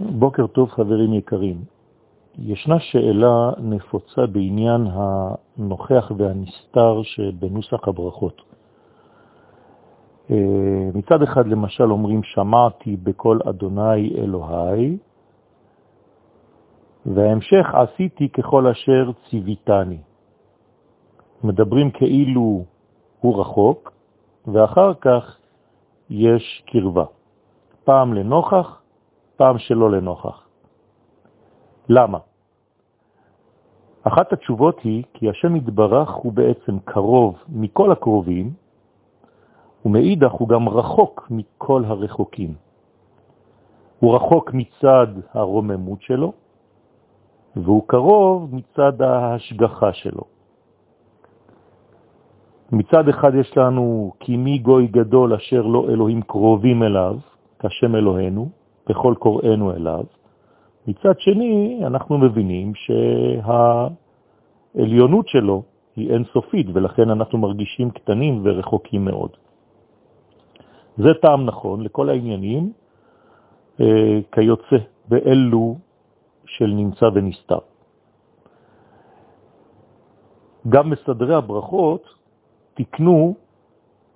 בוקר 0.00 0.46
טוב 0.46 0.70
חברים 0.70 1.12
יקרים. 1.12 1.64
ישנה 2.38 2.80
שאלה 2.80 3.50
נפוצה 3.58 4.26
בעניין 4.26 4.86
הנוכח 4.90 6.12
והנסתר 6.16 7.02
שבנוסח 7.02 7.88
הברכות. 7.88 8.42
אה, 10.30 10.36
מצד 10.94 11.22
אחד 11.22 11.46
למשל 11.46 11.92
אומרים 11.92 12.22
שמעתי 12.22 12.96
בכל 12.96 13.38
אדוני 13.48 14.14
אלוהי, 14.18 14.96
וההמשך 17.06 17.66
עשיתי 17.74 18.28
ככל 18.28 18.66
אשר 18.66 19.10
ציוויתני. 19.30 19.98
מדברים 21.44 21.90
כאילו 21.90 22.64
הוא 23.20 23.40
רחוק, 23.40 23.92
ואחר 24.46 24.94
כך 24.94 25.36
יש 26.10 26.62
קרבה. 26.66 27.04
פעם 27.84 28.14
לנוכח, 28.14 28.82
פעם 29.36 29.58
שלא 29.58 29.90
לנוכח. 29.90 30.48
למה? 31.88 32.18
אחת 34.02 34.32
התשובות 34.32 34.80
היא 34.80 35.04
כי 35.14 35.30
השם 35.30 35.56
יתברך 35.56 36.10
הוא 36.10 36.32
בעצם 36.32 36.78
קרוב 36.84 37.42
מכל 37.48 37.92
הקרובים, 37.92 38.50
ומאידך 39.84 40.32
הוא 40.32 40.48
גם 40.48 40.68
רחוק 40.68 41.26
מכל 41.30 41.84
הרחוקים. 41.84 42.54
הוא 44.00 44.16
רחוק 44.16 44.50
מצד 44.54 45.06
הרוממות 45.34 46.02
שלו, 46.02 46.32
והוא 47.56 47.82
קרוב 47.86 48.54
מצד 48.54 49.02
ההשגחה 49.02 49.92
שלו. 49.92 50.22
מצד 52.72 53.08
אחד 53.08 53.34
יש 53.34 53.56
לנו 53.56 54.12
כי 54.20 54.36
מי 54.36 54.58
גוי 54.58 54.86
גדול 54.86 55.34
אשר 55.34 55.62
לא 55.62 55.88
אלוהים 55.88 56.22
קרובים 56.22 56.82
אליו, 56.82 57.16
כשם 57.58 57.94
אלוהינו, 57.96 58.48
בכל 58.88 59.14
קוראינו 59.18 59.74
אליו. 59.74 60.04
מצד 60.86 61.20
שני, 61.20 61.80
אנחנו 61.86 62.18
מבינים 62.18 62.72
שהעליונות 64.74 65.28
שלו 65.28 65.62
היא 65.96 66.10
אינסופית, 66.10 66.66
ולכן 66.72 67.10
אנחנו 67.10 67.38
מרגישים 67.38 67.90
קטנים 67.90 68.42
ורחוקים 68.44 69.04
מאוד. 69.04 69.30
זה 70.96 71.14
טעם 71.22 71.46
נכון 71.46 71.82
לכל 71.82 72.08
העניינים 72.08 72.72
אה, 73.80 74.18
כיוצא 74.32 74.76
באלו 75.08 75.76
של 76.46 76.66
נמצא 76.66 77.04
ונסתר. 77.14 77.58
גם 80.68 80.90
מסדרי 80.90 81.34
הברכות 81.34 82.02
תקנו 82.74 83.34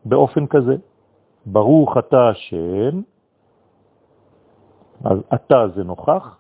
באופן 0.05 0.47
כזה. 0.47 0.77
ברוך 1.47 1.99
אתה 1.99 2.29
השם, 2.29 3.01
אז 5.05 5.19
אתה 5.35 5.69
זה 5.75 5.85
נוכח, 5.85 6.37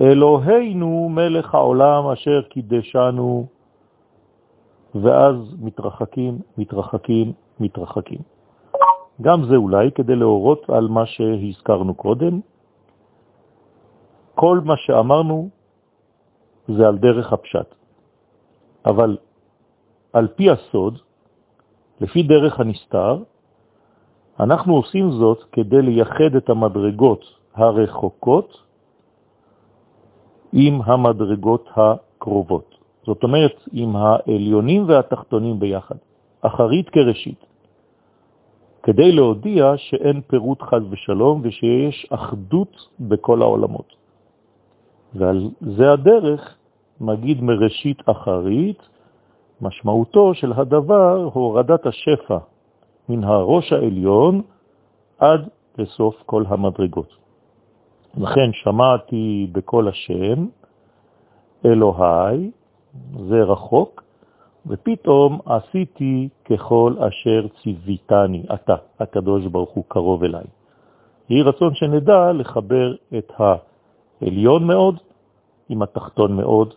אלוהינו 0.00 1.08
מלך 1.08 1.54
העולם 1.54 2.06
אשר 2.06 2.42
קידשנו, 2.42 3.46
ואז 4.94 5.36
מתרחקים, 5.58 6.38
מתרחקים, 6.58 7.32
מתרחקים. 7.60 8.18
גם 9.22 9.44
זה 9.44 9.56
אולי 9.56 9.92
כדי 9.92 10.16
להורות 10.16 10.70
על 10.70 10.88
מה 10.88 11.06
שהזכרנו 11.06 11.94
קודם. 11.94 12.40
כל 14.34 14.60
מה 14.64 14.76
שאמרנו 14.76 15.48
זה 16.68 16.88
על 16.88 16.98
דרך 16.98 17.32
הפשט. 17.32 17.74
אבל 18.86 19.16
על 20.12 20.28
פי 20.28 20.50
הסוד, 20.50 20.98
לפי 22.00 22.22
דרך 22.22 22.60
הנסתר, 22.60 23.22
אנחנו 24.40 24.76
עושים 24.76 25.10
זאת 25.10 25.44
כדי 25.52 25.82
לייחד 25.82 26.34
את 26.36 26.50
המדרגות 26.50 27.37
הרחוקות 27.58 28.62
עם 30.52 30.82
המדרגות 30.82 31.68
הקרובות. 31.76 32.74
זאת 33.06 33.22
אומרת, 33.22 33.56
עם 33.72 33.96
העליונים 33.96 34.88
והתחתונים 34.88 35.60
ביחד, 35.60 35.96
אחרית 36.40 36.88
כראשית, 36.88 37.44
כדי 38.82 39.12
להודיע 39.12 39.72
שאין 39.76 40.20
פירוט 40.26 40.62
חז 40.62 40.82
ושלום 40.90 41.40
ושיש 41.44 42.06
אחדות 42.10 42.88
בכל 43.00 43.42
העולמות. 43.42 43.92
ועל 45.14 45.50
זה 45.60 45.92
הדרך 45.92 46.56
מגיד 47.00 47.42
מראשית 47.42 48.02
אחרית, 48.06 48.82
משמעותו 49.60 50.34
של 50.34 50.52
הדבר 50.52 51.30
הורדת 51.32 51.86
השפע 51.86 52.38
מן 53.08 53.24
הראש 53.24 53.72
העליון 53.72 54.42
עד 55.18 55.48
לסוף 55.78 56.22
כל 56.26 56.44
המדרגות. 56.48 57.27
לכן 58.18 58.52
שמעתי 58.52 59.46
בכל 59.52 59.88
השם, 59.88 60.46
אלוהי, 61.64 62.50
זה 63.28 63.42
רחוק, 63.42 64.02
ופתאום 64.66 65.38
עשיתי 65.46 66.28
ככל 66.44 66.94
אשר 66.98 67.46
ציוויתני, 67.62 68.42
אתה, 68.54 68.76
הקדוש 69.00 69.46
ברוך 69.46 69.70
הוא 69.70 69.84
קרוב 69.88 70.24
אליי. 70.24 70.44
יהי 71.30 71.42
רצון 71.42 71.74
שנדע 71.74 72.32
לחבר 72.32 72.94
את 73.18 73.32
העליון 73.38 74.66
מאוד 74.66 74.96
עם 75.68 75.82
התחתון 75.82 76.36
מאוד, 76.36 76.74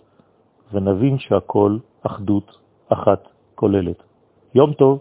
ונבין 0.74 1.18
שהכל 1.20 1.78
אחדות 2.04 2.58
אחת 2.90 3.28
כוללת. 3.56 4.04
יום 4.56 4.74
טוב. 4.74 5.00